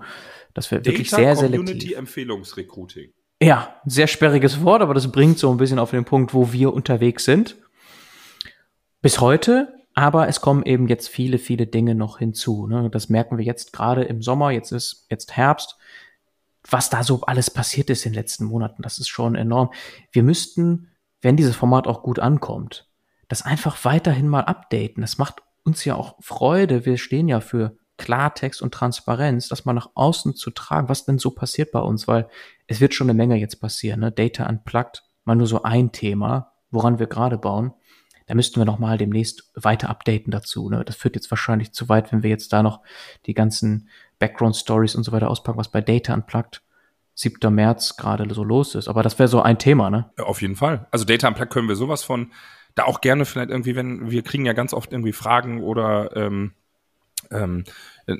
[0.54, 1.66] Das wird wirklich sehr selektiv.
[1.66, 3.12] Community Empfehlungsrecruiting.
[3.42, 6.72] Ja, sehr sperriges Wort, aber das bringt so ein bisschen auf den Punkt, wo wir
[6.72, 7.56] unterwegs sind.
[9.02, 12.68] Bis heute, aber es kommen eben jetzt viele, viele Dinge noch hinzu.
[12.68, 12.88] Ne?
[12.88, 15.76] Das merken wir jetzt gerade im Sommer, jetzt ist jetzt Herbst.
[16.70, 19.72] Was da so alles passiert ist in den letzten Monaten, das ist schon enorm.
[20.12, 20.92] Wir müssten
[21.26, 22.88] wenn dieses Format auch gut ankommt,
[23.26, 25.00] das einfach weiterhin mal updaten.
[25.00, 26.86] Das macht uns ja auch Freude.
[26.86, 31.18] Wir stehen ja für Klartext und Transparenz, das mal nach außen zu tragen, was denn
[31.18, 32.28] so passiert bei uns, weil
[32.68, 33.98] es wird schon eine Menge jetzt passieren.
[33.98, 34.12] Ne?
[34.12, 37.72] Data Unplugged, mal nur so ein Thema, woran wir gerade bauen.
[38.26, 40.70] Da müssten wir noch mal demnächst weiter updaten dazu.
[40.70, 40.84] Ne?
[40.84, 42.82] Das führt jetzt wahrscheinlich zu weit, wenn wir jetzt da noch
[43.26, 43.88] die ganzen
[44.20, 46.62] Background Stories und so weiter auspacken, was bei Data Unplugged
[47.16, 47.52] 7.
[47.52, 48.88] März gerade so los ist.
[48.88, 50.10] Aber das wäre so ein Thema, ne?
[50.18, 50.86] Ja, auf jeden Fall.
[50.90, 52.30] Also Data Unplugged können wir sowas von,
[52.74, 56.52] da auch gerne vielleicht irgendwie, wenn, wir kriegen ja ganz oft irgendwie Fragen oder ähm,
[57.30, 57.64] ähm,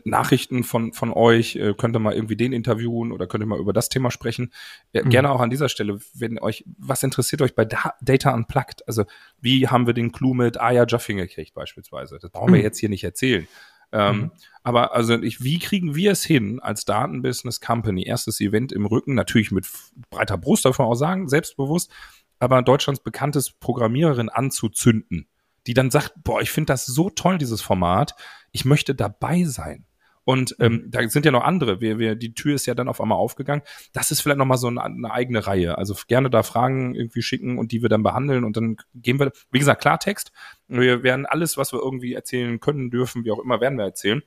[0.04, 3.60] Nachrichten von, von euch, äh, könnt ihr mal irgendwie den interviewen oder könnt ihr mal
[3.60, 4.50] über das Thema sprechen.
[4.92, 5.10] Äh, mhm.
[5.10, 8.88] Gerne auch an dieser Stelle, wenn euch, was interessiert euch bei da Data Unplugged?
[8.88, 9.04] Also
[9.40, 12.18] wie haben wir den Clou mit Aya Joffing gekriegt beispielsweise?
[12.18, 12.64] Das brauchen wir mhm.
[12.64, 13.46] jetzt hier nicht erzählen.
[13.92, 14.30] Ähm, mhm.
[14.62, 18.04] Aber also ich, wie kriegen wir es hin als Datenbusiness Company?
[18.04, 19.66] Erstes Event im Rücken, natürlich mit
[20.10, 21.90] breiter Brust, darf man auch sagen, selbstbewusst,
[22.38, 25.28] aber Deutschlands bekanntes Programmiererin anzuzünden,
[25.66, 28.14] die dann sagt, boah, ich finde das so toll, dieses Format,
[28.52, 29.86] ich möchte dabei sein.
[30.26, 30.90] Und ähm, mhm.
[30.90, 31.80] da sind ja noch andere.
[31.80, 33.62] Wir, wir, die Tür ist ja dann auf einmal aufgegangen.
[33.92, 35.78] Das ist vielleicht nochmal so eine, eine eigene Reihe.
[35.78, 39.30] Also gerne da Fragen irgendwie schicken und die wir dann behandeln und dann gehen wir,
[39.52, 40.32] wie gesagt, Klartext.
[40.66, 44.20] Wir werden alles, was wir irgendwie erzählen können, dürfen, wie auch immer, werden wir erzählen.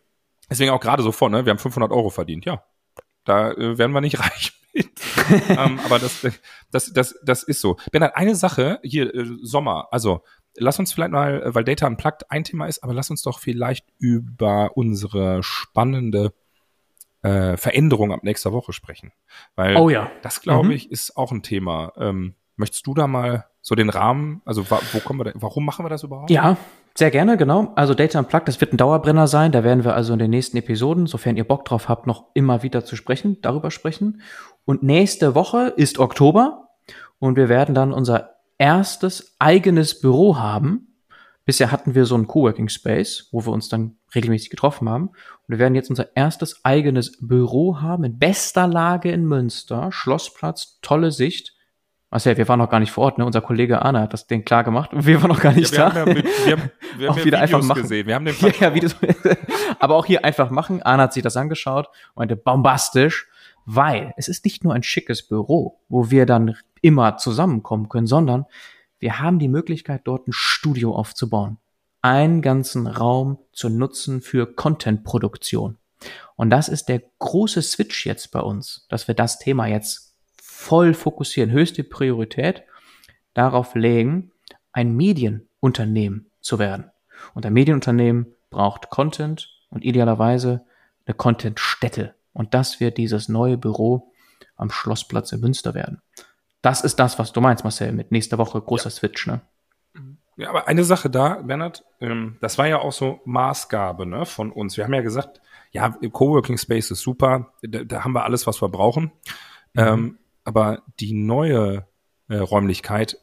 [0.49, 1.45] Deswegen auch gerade so vor, ne?
[1.45, 2.45] Wir haben 500 Euro verdient.
[2.45, 2.63] Ja,
[3.25, 4.89] da äh, werden wir nicht reich mit.
[5.49, 6.25] ähm, aber das,
[6.71, 7.75] das, das, das ist so.
[7.91, 10.23] Bernhard, eine Sache hier, äh, Sommer, also
[10.55, 13.85] lass uns vielleicht mal, weil Data Unplugged ein Thema ist, aber lass uns doch vielleicht
[13.97, 16.33] über unsere spannende
[17.21, 19.11] äh, Veränderung ab nächster Woche sprechen.
[19.55, 20.09] Weil oh ja.
[20.21, 20.71] das, glaube mhm.
[20.71, 21.93] ich, ist auch ein Thema.
[21.97, 25.85] Ähm, möchtest du da mal so den Rahmen, also wo kommen wir da, warum machen
[25.85, 26.29] wir das überhaupt?
[26.29, 26.57] Ja,
[26.95, 27.71] sehr gerne, genau.
[27.75, 29.51] Also Data Unplugged, das wird ein Dauerbrenner sein.
[29.51, 32.63] Da werden wir also in den nächsten Episoden, sofern ihr Bock drauf habt, noch immer
[32.63, 34.21] wieder zu sprechen, darüber sprechen.
[34.65, 36.69] Und nächste Woche ist Oktober
[37.19, 40.85] und wir werden dann unser erstes eigenes Büro haben.
[41.45, 45.07] Bisher hatten wir so einen Coworking Space, wo wir uns dann regelmäßig getroffen haben.
[45.07, 49.91] Und wir werden jetzt unser erstes eigenes Büro haben in bester Lage in Münster.
[49.91, 51.55] Schlossplatz, tolle Sicht.
[52.11, 53.25] Marcel, wir waren noch gar nicht vor Ort, ne?
[53.25, 55.93] Unser Kollege Arne hat das Ding klar gemacht und wir waren noch gar nicht ja,
[55.93, 55.99] wir da.
[56.01, 57.81] Haben ja, wir haben, wir haben auch wieder Videos einfach machen.
[57.83, 58.07] gesehen.
[58.07, 58.95] Wir haben den ja, ja, Videos.
[59.79, 60.81] Aber auch hier einfach machen.
[60.81, 63.27] Arne hat sich das angeschaut und meinte, bombastisch,
[63.65, 68.45] weil es ist nicht nur ein schickes Büro, wo wir dann immer zusammenkommen können, sondern
[68.99, 71.57] wir haben die Möglichkeit, dort ein Studio aufzubauen.
[72.01, 75.77] Einen ganzen Raum zu nutzen für Content-Produktion.
[76.35, 80.93] Und das ist der große Switch jetzt bei uns, dass wir das Thema jetzt voll
[80.93, 82.63] fokussieren, höchste Priorität
[83.33, 84.31] darauf legen,
[84.71, 86.91] ein Medienunternehmen zu werden.
[87.33, 90.65] Und ein Medienunternehmen braucht Content und idealerweise
[91.05, 92.15] eine Contentstätte.
[92.33, 94.13] Und das wird dieses neue Büro
[94.55, 96.01] am Schlossplatz in Münster werden.
[96.61, 98.91] Das ist das, was du meinst, Marcel, mit nächster Woche großer ja.
[98.91, 99.41] Switch, ne?
[100.39, 104.53] Ja, aber eine Sache da, Bernhard, ähm, das war ja auch so Maßgabe ne, von
[104.53, 104.77] uns.
[104.77, 105.41] Wir haben ja gesagt,
[105.71, 109.11] ja, Coworking Space ist super, da, da haben wir alles, was wir brauchen.
[109.73, 109.81] Mhm.
[109.81, 111.85] Ähm, aber die neue
[112.29, 113.17] äh, Räumlichkeit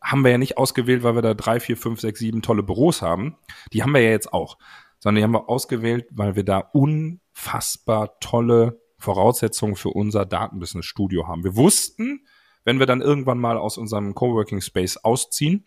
[0.00, 3.02] haben wir ja nicht ausgewählt, weil wir da drei, vier, fünf, sechs, sieben tolle Büros
[3.02, 3.36] haben.
[3.72, 4.58] Die haben wir ja jetzt auch.
[5.00, 11.44] Sondern die haben wir ausgewählt, weil wir da unfassbar tolle Voraussetzungen für unser Datenbusiness-Studio haben.
[11.44, 12.26] Wir wussten,
[12.64, 15.66] wenn wir dann irgendwann mal aus unserem Coworking Space ausziehen,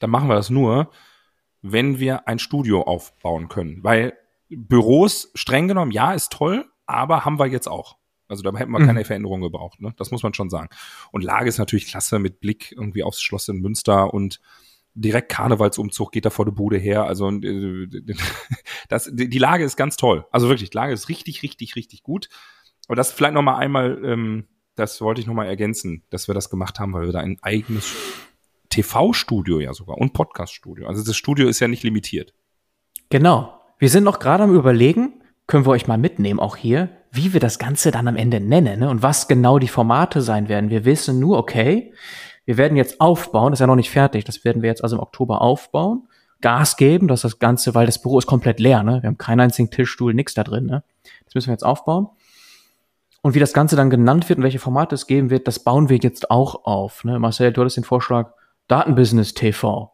[0.00, 0.90] dann machen wir das nur,
[1.62, 3.82] wenn wir ein Studio aufbauen können.
[3.82, 4.14] Weil
[4.48, 7.96] Büros, streng genommen, ja, ist toll, aber haben wir jetzt auch.
[8.28, 9.04] Also da hätten wir keine mhm.
[9.04, 9.94] Veränderung gebraucht, ne?
[9.96, 10.68] Das muss man schon sagen.
[11.12, 14.40] Und Lage ist natürlich klasse mit Blick irgendwie aufs Schloss in Münster und
[14.94, 17.04] direkt Karnevalsumzug geht da vor der Bude her.
[17.04, 17.88] Also äh,
[18.88, 20.26] das, die Lage ist ganz toll.
[20.30, 22.28] Also wirklich, die Lage ist richtig, richtig, richtig gut.
[22.88, 26.34] Aber das vielleicht noch mal einmal, ähm, das wollte ich noch mal ergänzen, dass wir
[26.34, 27.94] das gemacht haben, weil wir da ein eigenes
[28.70, 30.88] TV-Studio ja sogar und Podcast-Studio.
[30.88, 32.34] Also das Studio ist ja nicht limitiert.
[33.10, 33.54] Genau.
[33.78, 37.40] Wir sind noch gerade am überlegen, können wir euch mal mitnehmen, auch hier, wie wir
[37.40, 38.90] das Ganze dann am Ende nennen ne?
[38.90, 40.70] und was genau die Formate sein werden.
[40.70, 41.92] Wir wissen nur, okay,
[42.44, 44.96] wir werden jetzt aufbauen, das ist ja noch nicht fertig, das werden wir jetzt also
[44.96, 46.08] im Oktober aufbauen,
[46.40, 49.02] Gas geben, dass das Ganze, weil das Büro ist komplett leer, ne?
[49.02, 50.66] wir haben keinen einzigen Tischstuhl, nichts da drin.
[50.66, 50.82] Ne?
[51.24, 52.08] Das müssen wir jetzt aufbauen.
[53.20, 55.88] Und wie das Ganze dann genannt wird und welche Formate es geben wird, das bauen
[55.88, 57.04] wir jetzt auch auf.
[57.04, 57.18] Ne?
[57.18, 58.32] Marcel, du hattest den Vorschlag
[58.68, 59.92] Datenbusiness TV.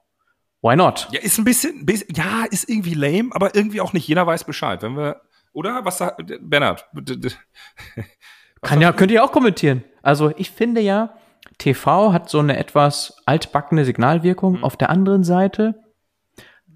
[0.61, 1.09] Why not?
[1.13, 4.83] Ja, ist ein bisschen, ja, ist irgendwie lame, aber irgendwie auch nicht jeder weiß Bescheid.
[4.83, 5.21] Wenn wir,
[5.53, 5.85] oder?
[5.85, 6.87] Was sagt, Bernhard?
[8.63, 9.85] Kann ja, könnt ihr auch kommentieren.
[10.03, 11.15] Also ich finde ja,
[11.59, 14.59] TV hat so eine etwas altbackene Signalwirkung.
[14.59, 14.65] Mhm.
[14.65, 15.83] Auf der anderen Seite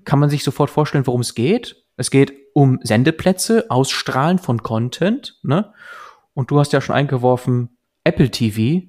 [0.05, 1.85] kann man sich sofort vorstellen, worum es geht.
[1.97, 5.73] Es geht um Sendeplätze, Ausstrahlen von Content, ne?
[6.39, 8.87] Und du hast ja schon eingeworfen, Apple TV.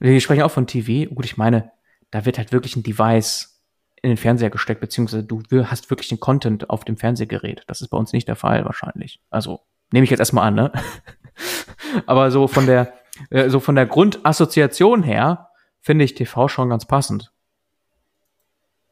[0.00, 1.08] Wir sprechen auch von TV.
[1.14, 1.70] Gut, ich meine,
[2.10, 3.62] da wird halt wirklich ein Device
[4.02, 7.62] in den Fernseher gesteckt, beziehungsweise du hast wirklich den Content auf dem Fernsehgerät.
[7.68, 9.20] Das ist bei uns nicht der Fall wahrscheinlich.
[9.30, 9.60] Also
[9.92, 10.72] nehme ich jetzt erstmal an, ne?
[12.06, 12.92] Aber so von der,
[13.30, 15.50] äh, so von der Grundassoziation her
[15.80, 17.32] finde ich TV schon ganz passend.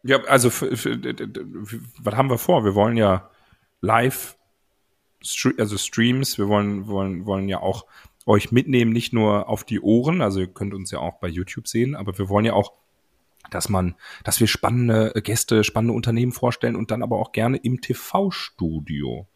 [0.05, 2.65] Ja, also was haben wir vor?
[2.65, 3.31] Wir wollen ja
[3.81, 4.37] live
[5.59, 7.87] also Streams, wir wollen, wollen, wollen ja auch
[8.27, 11.69] euch mitnehmen, nicht nur auf die Ohren, also ihr könnt uns ja auch bei YouTube
[11.69, 12.73] sehen, aber wir wollen ja auch,
[13.51, 17.81] dass man, dass wir spannende Gäste, spannende Unternehmen vorstellen und dann aber auch gerne im
[17.81, 19.29] TV-Studio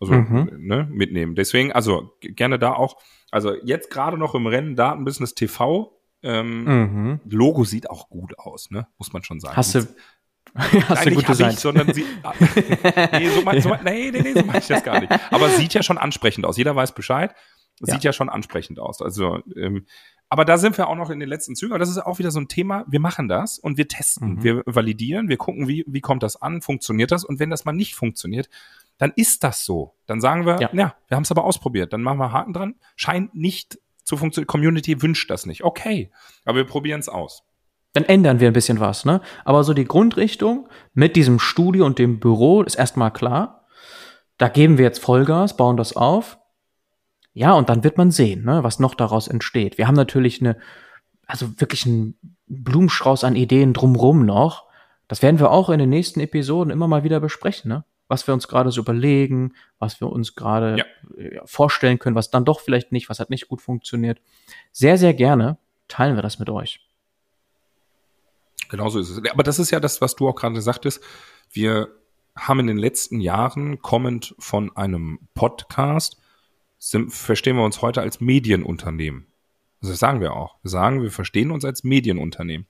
[0.00, 0.50] also mhm.
[0.58, 1.34] ne, mitnehmen.
[1.34, 2.98] Deswegen, also gerne da auch,
[3.30, 5.94] also jetzt gerade noch im Rennen Datenbusiness TV.
[6.22, 7.20] Ähm, mhm.
[7.28, 8.88] Logo sieht auch gut aus, ne?
[8.98, 9.56] Muss man schon sagen.
[9.56, 9.86] Hast du,
[10.54, 12.04] Hast Nein, nicht ich, sondern sie.
[13.12, 15.12] Nee, so mein, so mein, nee, nee, nee, so meine ich das gar nicht.
[15.30, 16.56] Aber sieht ja schon ansprechend aus.
[16.56, 17.34] Jeder weiß Bescheid.
[17.80, 19.00] Sieht ja, ja schon ansprechend aus.
[19.00, 19.86] Also, ähm,
[20.28, 21.72] aber da sind wir auch noch in den letzten Zügen.
[21.72, 22.84] Aber das ist auch wieder so ein Thema.
[22.88, 24.42] Wir machen das und wir testen, mhm.
[24.42, 27.24] wir validieren, wir gucken, wie, wie kommt das an, funktioniert das?
[27.24, 28.48] Und wenn das mal nicht funktioniert,
[28.98, 29.94] dann ist das so.
[30.06, 31.92] Dann sagen wir, ja, ja wir haben es aber ausprobiert.
[31.92, 32.74] Dann machen wir Haken dran.
[32.96, 34.48] Scheint nicht zu funktionieren.
[34.48, 35.62] Community wünscht das nicht.
[35.62, 36.10] Okay,
[36.44, 37.44] aber wir probieren es aus.
[37.94, 39.20] Dann ändern wir ein bisschen was, ne?
[39.44, 43.66] Aber so die Grundrichtung mit diesem Studio und dem Büro ist erstmal klar.
[44.36, 46.38] Da geben wir jetzt Vollgas, bauen das auf.
[47.32, 49.78] Ja, und dann wird man sehen, ne, was noch daraus entsteht.
[49.78, 50.58] Wir haben natürlich eine,
[51.26, 54.66] also wirklich einen Blumenstrauß an Ideen drumrum noch.
[55.06, 57.84] Das werden wir auch in den nächsten Episoden immer mal wieder besprechen, ne?
[58.08, 60.84] was wir uns gerade so überlegen, was wir uns gerade ja.
[61.44, 64.20] vorstellen können, was dann doch vielleicht nicht, was hat nicht gut funktioniert.
[64.72, 66.87] Sehr, sehr gerne teilen wir das mit euch.
[68.68, 69.22] Genauso ist es.
[69.30, 71.02] Aber das ist ja das, was du auch gerade sagtest.
[71.50, 71.88] Wir
[72.36, 76.18] haben in den letzten Jahren kommend von einem Podcast,
[76.78, 79.26] sind, verstehen wir uns heute als Medienunternehmen.
[79.80, 80.56] Also das sagen wir auch.
[80.62, 82.66] Wir sagen, wir verstehen uns als Medienunternehmen.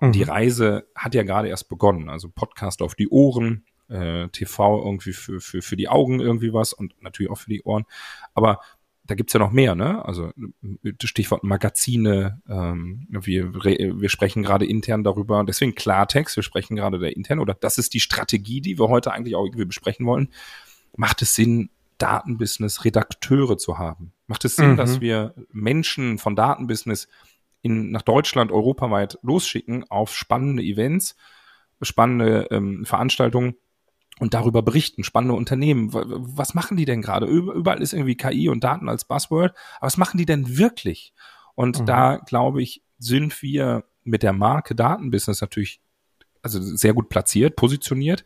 [0.00, 0.12] Und mhm.
[0.12, 2.08] die Reise hat ja gerade erst begonnen.
[2.08, 6.72] Also Podcast auf die Ohren, äh, TV irgendwie für, für, für die Augen irgendwie was
[6.72, 7.84] und natürlich auch für die Ohren.
[8.34, 8.60] Aber
[9.10, 10.04] da gibt's ja noch mehr, ne?
[10.04, 10.30] Also
[11.02, 17.16] Stichwort Magazine, ähm, wir, wir sprechen gerade intern darüber, deswegen Klartext, wir sprechen gerade der
[17.16, 20.28] intern, oder das ist die Strategie, die wir heute eigentlich auch irgendwie besprechen wollen.
[20.96, 24.12] Macht es Sinn, Datenbusiness Redakteure zu haben?
[24.28, 24.76] Macht es Sinn, mhm.
[24.76, 27.08] dass wir Menschen von Datenbusiness
[27.62, 31.16] in, nach Deutschland, europaweit losschicken auf spannende Events,
[31.82, 33.56] spannende ähm, Veranstaltungen,
[34.20, 35.92] und darüber berichten, spannende Unternehmen.
[35.92, 37.26] Was machen die denn gerade?
[37.26, 39.56] Überall ist irgendwie KI und Daten als Buzzword.
[39.78, 41.14] Aber was machen die denn wirklich?
[41.54, 41.86] Und mhm.
[41.86, 45.80] da, glaube ich, sind wir mit der Marke Datenbusiness natürlich
[46.42, 48.24] also sehr gut platziert, positioniert.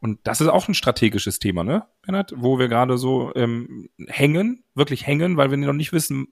[0.00, 4.64] Und das ist auch ein strategisches Thema, ne, Bernhard, wo wir gerade so ähm, hängen,
[4.74, 6.28] wirklich hängen, weil wir noch nicht wissen,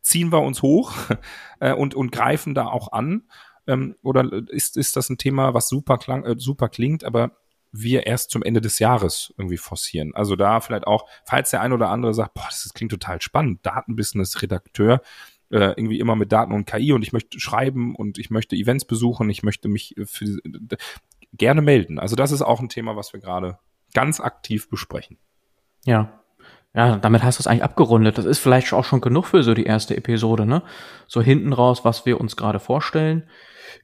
[0.00, 0.94] ziehen wir uns hoch
[1.60, 3.24] äh, und, und greifen da auch an.
[3.66, 7.32] Ähm, oder ist, ist das ein Thema, was super, klang, äh, super klingt, aber
[7.76, 10.14] wir erst zum Ende des Jahres irgendwie forcieren.
[10.14, 13.66] Also da vielleicht auch, falls der ein oder andere sagt, boah, das, klingt total spannend,
[13.66, 15.02] Datenbusiness, Redakteur,
[15.50, 18.84] äh, irgendwie immer mit Daten und KI und ich möchte schreiben und ich möchte Events
[18.84, 20.38] besuchen, ich möchte mich für,
[21.32, 21.98] gerne melden.
[21.98, 23.58] Also das ist auch ein Thema, was wir gerade
[23.92, 25.18] ganz aktiv besprechen.
[25.84, 26.20] Ja.
[26.76, 28.18] Ja, damit hast du es eigentlich abgerundet.
[28.18, 30.62] Das ist vielleicht auch schon genug für so die erste Episode, ne?
[31.06, 33.28] So hinten raus, was wir uns gerade vorstellen.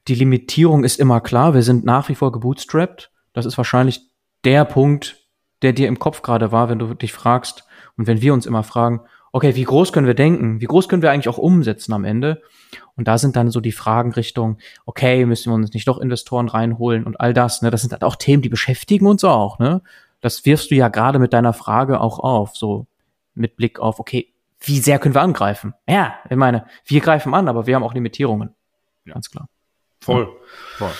[0.09, 1.53] Die Limitierung ist immer klar.
[1.53, 3.10] Wir sind nach wie vor gebootstrapped.
[3.33, 4.01] Das ist wahrscheinlich
[4.43, 5.17] der Punkt,
[5.61, 7.65] der dir im Kopf gerade war, wenn du dich fragst
[7.97, 10.59] und wenn wir uns immer fragen, okay, wie groß können wir denken?
[10.59, 12.41] Wie groß können wir eigentlich auch umsetzen am Ende?
[12.95, 16.49] Und da sind dann so die Fragen Richtung, okay, müssen wir uns nicht doch Investoren
[16.49, 17.71] reinholen und all das, ne?
[17.71, 19.81] Das sind halt auch Themen, die beschäftigen uns auch, ne?
[20.19, 22.85] Das wirfst du ja gerade mit deiner Frage auch auf, so
[23.33, 25.73] mit Blick auf, okay, wie sehr können wir angreifen?
[25.87, 28.53] Ja, ich meine, wir greifen an, aber wir haben auch Limitierungen.
[29.05, 29.47] Ganz klar.
[30.01, 30.29] Voll.
[30.77, 30.91] Voll.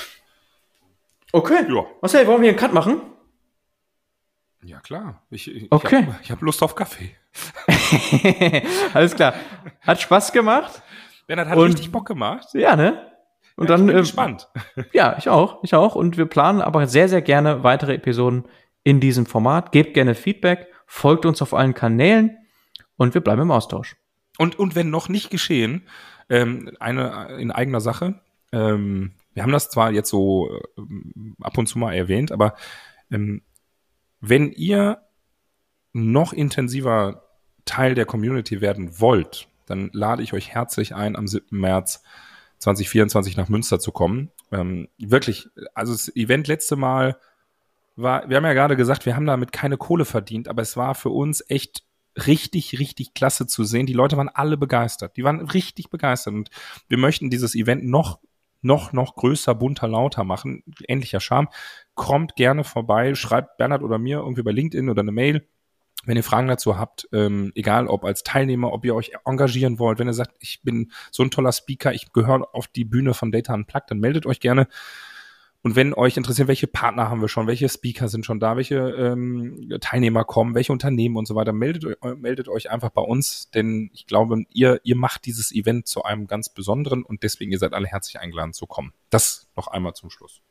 [1.31, 1.65] Okay.
[1.69, 1.85] Ja.
[2.01, 3.01] Marcel, wollen wir einen Cut machen?
[4.63, 5.21] Ja, klar.
[5.29, 6.07] Ich, ich, okay.
[6.21, 7.15] ich habe hab Lust auf Kaffee.
[8.93, 9.33] Alles klar.
[9.81, 10.81] Hat Spaß gemacht.
[11.27, 12.49] Bernhard hat und, richtig Bock gemacht.
[12.53, 13.11] Ja, ne?
[13.55, 13.81] Und ja, dann.
[13.81, 14.49] Ich bin äh, gespannt.
[14.93, 15.63] Ja, ich auch.
[15.63, 15.95] Ich auch.
[15.95, 18.45] Und wir planen aber sehr, sehr gerne weitere Episoden
[18.83, 19.71] in diesem Format.
[19.71, 22.37] Gebt gerne Feedback, folgt uns auf allen Kanälen
[22.97, 23.95] und wir bleiben im Austausch.
[24.37, 25.87] Und, und wenn noch nicht geschehen,
[26.29, 30.81] ähm, eine in eigener Sache, ähm, wir haben das zwar jetzt so äh,
[31.41, 32.55] ab und zu mal erwähnt, aber
[33.11, 33.41] ähm,
[34.19, 35.01] wenn ihr
[35.93, 37.23] noch intensiver
[37.65, 41.59] Teil der Community werden wollt, dann lade ich euch herzlich ein, am 7.
[41.59, 42.03] März
[42.59, 44.31] 2024 nach Münster zu kommen.
[44.51, 47.17] Ähm, wirklich, also das Event letzte Mal
[47.95, 50.95] war, wir haben ja gerade gesagt, wir haben damit keine Kohle verdient, aber es war
[50.95, 51.83] für uns echt
[52.27, 53.85] richtig, richtig klasse zu sehen.
[53.85, 55.15] Die Leute waren alle begeistert.
[55.17, 56.49] Die waren richtig begeistert und
[56.87, 58.19] wir möchten dieses Event noch
[58.61, 60.63] noch, noch größer, bunter, lauter machen.
[60.87, 61.47] Ähnlicher Charme.
[61.95, 65.47] Kommt gerne vorbei, schreibt Bernhard oder mir irgendwie bei LinkedIn oder eine Mail.
[66.05, 69.99] Wenn ihr Fragen dazu habt, ähm, egal ob als Teilnehmer, ob ihr euch engagieren wollt,
[69.99, 73.31] wenn ihr sagt, ich bin so ein toller Speaker, ich gehöre auf die Bühne von
[73.31, 74.67] Data Unplugged, dann meldet euch gerne.
[75.63, 78.77] Und wenn euch interessiert, welche Partner haben wir schon, welche Speaker sind schon da, welche
[78.77, 83.91] ähm, Teilnehmer kommen, welche Unternehmen und so weiter, meldet, meldet euch einfach bei uns, denn
[83.93, 87.73] ich glaube, ihr, ihr macht dieses Event zu einem ganz besonderen und deswegen ihr seid
[87.73, 88.93] alle herzlich eingeladen zu kommen.
[89.11, 90.41] Das noch einmal zum Schluss.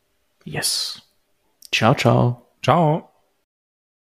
[0.45, 1.03] Yes.
[1.73, 2.47] Ciao, ciao.
[2.63, 3.10] Ciao.